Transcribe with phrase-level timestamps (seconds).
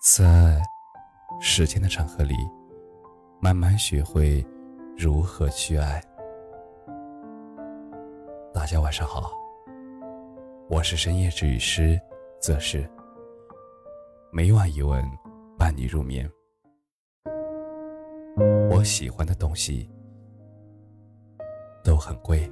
[0.00, 0.62] 在
[1.42, 2.34] 时间的长河里，
[3.38, 4.42] 慢慢学会
[4.96, 6.02] 如何去爱。
[8.54, 9.30] 大家晚上好，
[10.70, 12.00] 我是深夜治愈师
[12.40, 12.88] 则是
[14.32, 15.04] 每晚一问
[15.58, 16.26] 伴你入眠。
[18.70, 19.86] 我喜欢的东西
[21.84, 22.50] 都很贵。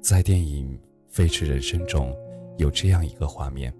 [0.00, 0.76] 在电影
[1.08, 2.12] 《飞驰人生》中
[2.56, 3.72] 有这样一个画面。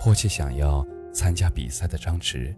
[0.00, 2.54] 迫切想要参加比赛的张弛，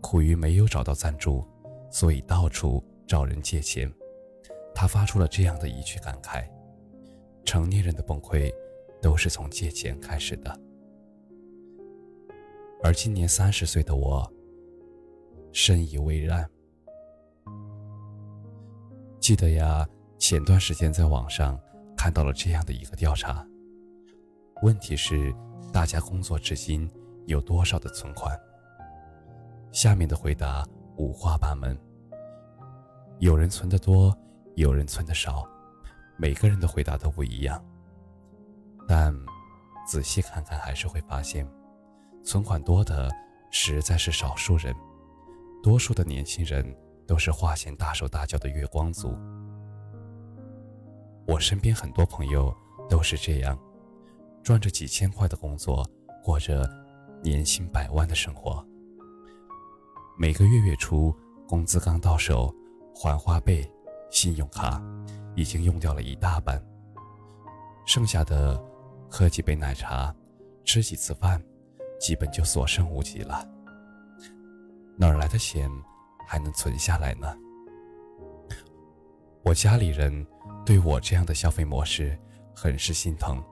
[0.00, 1.46] 苦于没有找到赞助，
[1.90, 3.92] 所以到处找人借钱。
[4.74, 6.44] 他发出了这样的一句感慨
[7.44, 8.52] ：“成年人的崩溃，
[9.00, 10.60] 都是从借钱开始的。”
[12.82, 14.30] 而今年三十岁的我，
[15.52, 16.48] 深以为然。
[19.20, 19.88] 记得呀，
[20.18, 21.58] 前段时间在网上
[21.96, 23.46] 看到了这样的一个调查，
[24.62, 25.34] 问题是。
[25.72, 26.88] 大家工作至今
[27.26, 28.38] 有多少的存款？
[29.72, 30.64] 下面的回答
[30.96, 31.76] 五花八门。
[33.18, 34.16] 有人存的多，
[34.54, 35.44] 有人存的少，
[36.16, 37.60] 每个人的回答都不一样。
[38.86, 39.12] 但
[39.84, 41.44] 仔细看看，还是会发现，
[42.22, 43.10] 存款多的
[43.50, 44.72] 实在是少数人，
[45.60, 46.64] 多数的年轻人
[47.04, 49.18] 都是花钱大手大脚的月光族。
[51.26, 52.54] 我身边很多朋友
[52.88, 53.58] 都是这样。
[54.44, 55.88] 赚着几千块的工作，
[56.22, 56.70] 过着
[57.22, 58.62] 年薪百万的生活。
[60.18, 61.12] 每个月月初
[61.48, 62.54] 工资刚到手，
[62.94, 63.66] 还花呗、
[64.10, 64.80] 信用卡
[65.34, 66.62] 已经用掉了一大半，
[67.86, 68.62] 剩下的
[69.10, 70.14] 喝几杯奶茶、
[70.62, 71.42] 吃几次饭，
[71.98, 73.48] 基本就所剩无几了。
[74.98, 75.70] 哪儿来的钱
[76.28, 77.34] 还能存下来呢？
[79.42, 80.26] 我家里人
[80.66, 82.18] 对我这样的消费模式
[82.54, 83.42] 很是心疼。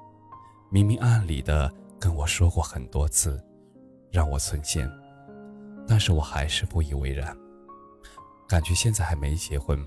[0.73, 1.71] 明明暗里的
[2.01, 3.39] 跟我说过很多次，
[4.11, 4.91] 让我存钱，
[5.87, 7.37] 但是我还是不以为然。
[8.49, 9.87] 感觉现在还没结婚，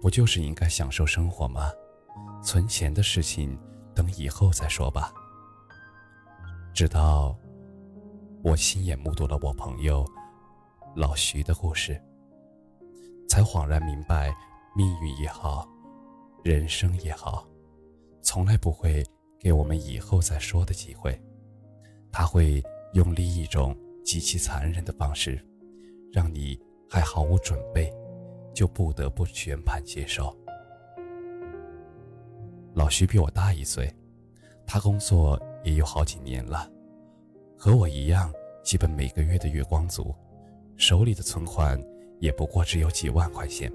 [0.00, 1.72] 不就是应该享受生活吗？
[2.40, 3.58] 存钱的事情
[3.96, 5.12] 等以后再说吧。
[6.72, 7.36] 直到
[8.44, 10.06] 我亲眼目睹了我朋友
[10.94, 12.00] 老徐的故事，
[13.28, 14.32] 才恍然明白，
[14.76, 15.68] 命运也好，
[16.44, 17.44] 人生也好，
[18.22, 19.04] 从来不会。
[19.42, 21.20] 给我们以后再说的机会，
[22.12, 25.44] 他会用另一种极其残忍的方式，
[26.12, 26.56] 让你
[26.88, 27.92] 还毫无准备，
[28.54, 30.32] 就不得不全盘接受。
[32.74, 33.92] 老徐比我大一岁，
[34.64, 36.70] 他工作也有好几年了，
[37.58, 38.32] 和我一样，
[38.62, 40.14] 基本每个月的月光族，
[40.76, 41.76] 手里的存款
[42.20, 43.72] 也不过只有几万块钱。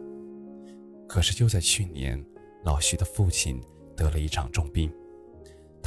[1.10, 2.26] 可是就在去年，
[2.64, 3.62] 老徐的父亲
[3.98, 4.90] 得了一场重病。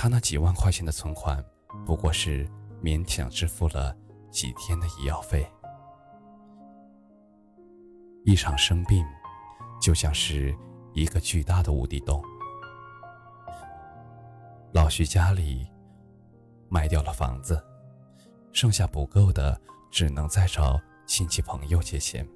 [0.03, 1.45] 他那几万块钱的存款，
[1.85, 2.49] 不过是
[2.83, 3.95] 勉强支付了
[4.31, 5.47] 几天的医药费。
[8.25, 9.05] 一场生病，
[9.79, 10.57] 就像是
[10.95, 12.25] 一个巨大的无底洞。
[14.73, 15.69] 老徐家里
[16.71, 17.63] 卖掉了房子，
[18.55, 19.61] 剩下不够的，
[19.91, 22.27] 只能再找亲戚朋友借钱。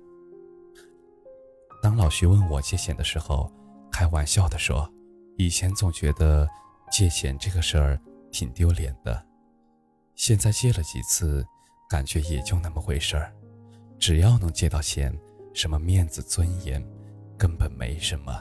[1.82, 3.50] 当老徐问我借钱的时候，
[3.91, 4.86] 开玩笑的说
[5.38, 6.47] ：“以前总觉得……”
[6.94, 8.00] 借钱这个事儿
[8.31, 9.27] 挺丢脸的，
[10.15, 11.44] 现在借了几次，
[11.91, 13.34] 感觉也就那么回事儿。
[13.99, 15.12] 只要能借到钱，
[15.53, 16.81] 什么面子尊严，
[17.37, 18.41] 根本没什么。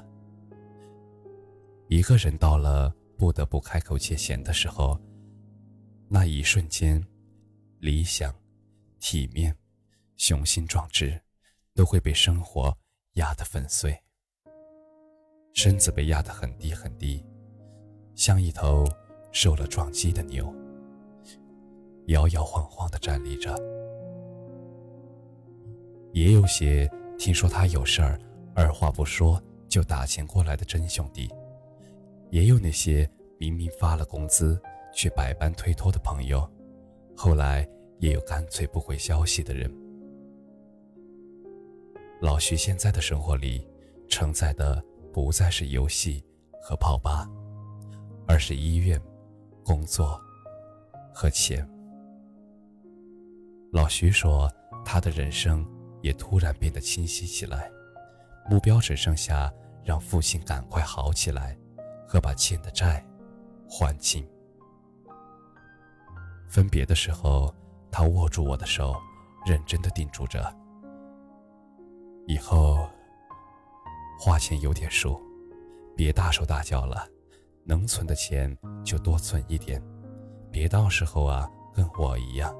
[1.87, 5.01] 一个人到了不得不开口借钱的时候，
[6.07, 7.03] 那一瞬间，
[7.79, 8.31] 理想、
[8.99, 9.57] 体面、
[10.15, 11.19] 雄心壮志，
[11.73, 12.71] 都会被生活
[13.13, 13.99] 压得粉碎，
[15.55, 17.25] 身子被压得很低很低。
[18.15, 18.85] 像一头
[19.31, 20.53] 受了撞击的牛，
[22.07, 23.55] 摇摇晃晃地站立着。
[26.11, 28.19] 也有些听说他有事儿，
[28.53, 31.27] 二话不说就打钱过来的真兄弟，
[32.29, 33.09] 也有那些
[33.39, 34.61] 明明发了工资
[34.93, 36.47] 却百般推脱的朋友，
[37.17, 37.67] 后来
[37.99, 39.71] 也有干脆不回消息的人。
[42.21, 43.67] 老徐现在的生活里，
[44.07, 44.81] 承载的
[45.11, 46.23] 不再是游戏
[46.61, 47.27] 和泡吧。
[48.27, 49.01] 而是医院、
[49.63, 50.19] 工作
[51.13, 51.67] 和钱。
[53.71, 54.51] 老徐说，
[54.85, 55.65] 他的人生
[56.01, 57.71] 也突然变得清晰起来，
[58.49, 59.51] 目标只剩下
[59.83, 61.57] 让父亲赶快好起来，
[62.07, 63.03] 和把欠的债
[63.67, 64.27] 还清。
[66.47, 67.53] 分别的时候，
[67.91, 68.95] 他握住我的手，
[69.45, 70.55] 认真的叮嘱着
[72.27, 72.87] ：“以后
[74.19, 75.19] 花钱有点数，
[75.95, 77.07] 别大手大脚了。”
[77.65, 79.81] 能存的钱就多存一点，
[80.51, 82.53] 别到时候啊跟我一样，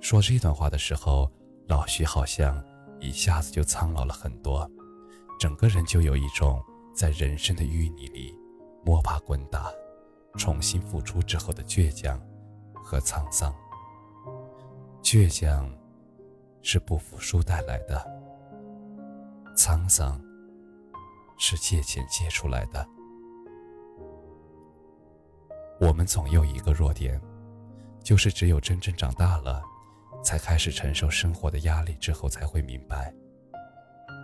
[0.00, 1.30] 说这段话的时候，
[1.68, 2.62] 老徐好像
[3.00, 4.68] 一下子就苍老了很多，
[5.38, 6.62] 整个人就有一种
[6.94, 8.34] 在人生的淤泥里
[8.84, 9.70] 摸爬滚打、
[10.38, 12.20] 重新复出之后的倔强
[12.74, 13.54] 和沧桑。
[15.02, 15.70] 倔强
[16.62, 18.04] 是不服输带来的，
[19.54, 20.20] 沧桑
[21.36, 22.95] 是借钱借出来的。
[25.78, 27.20] 我们总有一个弱点，
[28.02, 29.62] 就是只有真正长大了，
[30.24, 33.12] 才开始承受生活的压力之后，才会明白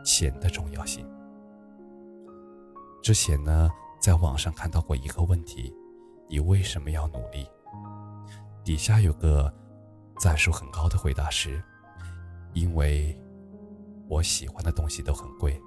[0.04, 1.06] 钱的重要性。
[3.02, 3.70] 之前呢，
[4.00, 5.74] 在网上看到过一个问题：
[6.28, 7.46] 你为什么要努力？
[8.64, 9.52] 底下有个
[10.18, 11.62] 赞数很高的回答是：
[12.54, 13.14] 因为
[14.08, 15.60] 我喜欢的东西都很贵。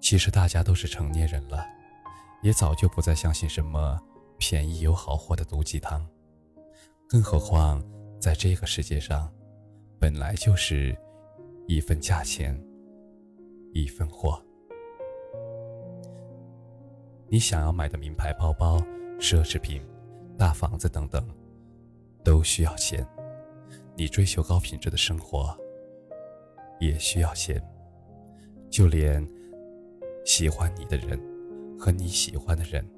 [0.00, 1.64] 其实大家都是成年人了。
[2.42, 3.98] 也早就不再相信什么
[4.36, 6.04] 便宜有好货的毒鸡汤，
[7.08, 7.80] 更何况
[8.20, 9.32] 在这个世界上，
[10.00, 10.96] 本来就是
[11.68, 12.60] 一分价钱
[13.72, 14.42] 一分货。
[17.28, 18.78] 你想要买的名牌包包、
[19.20, 19.80] 奢侈品、
[20.36, 21.24] 大房子等等，
[22.24, 23.04] 都需要钱；
[23.96, 25.56] 你追求高品质的生活，
[26.80, 27.62] 也需要钱。
[28.68, 29.24] 就连
[30.24, 31.31] 喜欢你的人。
[31.82, 32.88] 和你喜欢的人，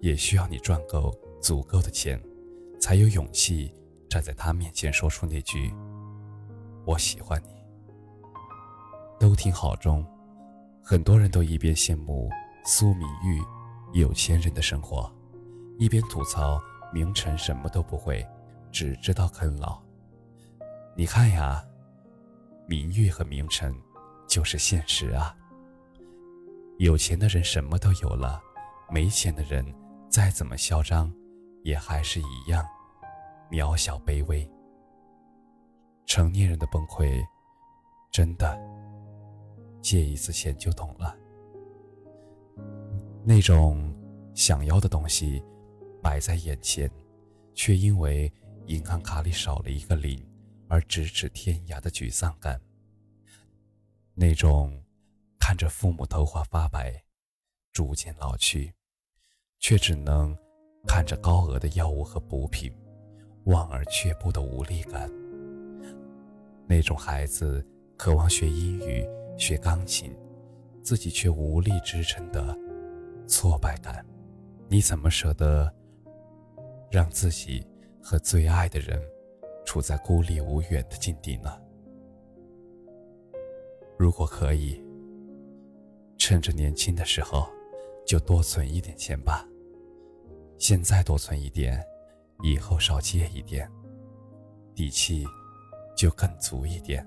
[0.00, 2.22] 也需要你赚够足够的钱，
[2.80, 3.74] 才有勇气
[4.08, 5.74] 站在他面前说出那句
[6.86, 7.48] “我喜欢你”。
[9.18, 10.06] 都挺好中，
[10.84, 12.30] 很多人都一边羡慕
[12.64, 13.42] 苏明玉
[13.92, 15.12] 有钱人的生活，
[15.76, 18.24] 一边吐槽明晨什么都不会，
[18.70, 19.82] 只知道啃老。
[20.94, 21.60] 你看呀，
[22.68, 23.74] 明玉和明晨
[24.28, 25.36] 就是现实啊。
[26.82, 28.42] 有钱的人什么都有了，
[28.90, 29.64] 没钱的人
[30.10, 31.14] 再怎么嚣张，
[31.62, 32.66] 也还是一样
[33.48, 34.50] 渺小卑微。
[36.06, 37.24] 成年人的崩溃，
[38.10, 38.58] 真的
[39.80, 41.16] 借一次钱就懂了。
[43.22, 43.96] 那种
[44.34, 45.40] 想要的东西
[46.02, 46.90] 摆在眼前，
[47.54, 48.30] 却因为
[48.66, 50.20] 银行卡里少了一个零
[50.66, 52.60] 而咫尺天涯的沮丧感。
[54.14, 54.82] 那种。
[55.44, 57.02] 看着父母头发发白，
[57.72, 58.72] 逐渐老去，
[59.58, 60.38] 却只能
[60.86, 62.72] 看着高额的药物和补品，
[63.46, 65.10] 望而却步的无力感。
[66.68, 67.66] 那种孩子
[67.98, 69.04] 渴望学英语、
[69.36, 70.16] 学钢琴，
[70.80, 72.56] 自己却无力支撑的
[73.26, 74.06] 挫败感。
[74.68, 75.70] 你怎么舍得
[76.88, 77.66] 让自己
[78.00, 79.02] 和最爱的人
[79.66, 81.60] 处在孤立无援的境地呢？
[83.98, 84.81] 如果可以。
[86.32, 87.46] 趁着年轻的时候，
[88.06, 89.46] 就多存一点钱吧。
[90.56, 91.84] 现在多存一点，
[92.42, 93.70] 以后少借一点，
[94.74, 95.26] 底气
[95.94, 97.06] 就更足一点，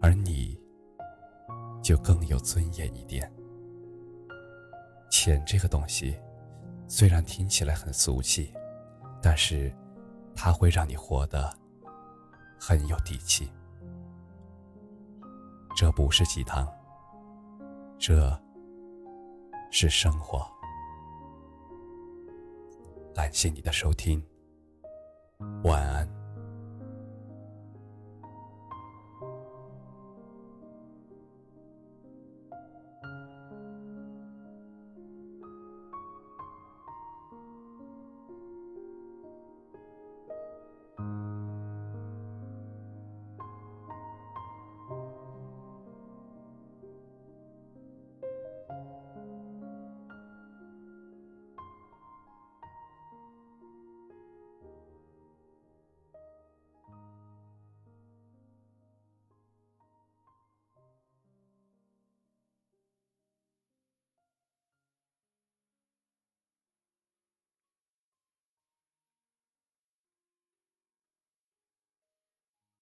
[0.00, 0.56] 而你
[1.82, 3.28] 就更有尊严一点。
[5.10, 6.16] 钱这个东西，
[6.86, 8.54] 虽然听起来很俗气，
[9.20, 9.74] 但是
[10.36, 11.52] 它会让你活得
[12.60, 13.50] 很有底气。
[15.74, 16.72] 这不是鸡汤。
[18.04, 18.36] 这
[19.70, 20.44] 是生活。
[23.14, 24.20] 感谢你的收听，
[25.62, 26.21] 晚安。